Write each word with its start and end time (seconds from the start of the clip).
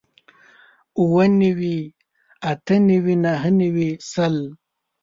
اووه 0.99 1.25
نوي 1.39 1.77
اتۀ 2.51 2.75
نوي 2.89 3.15
نهه 3.23 3.49
نوي 3.59 3.89
سل 4.11 4.35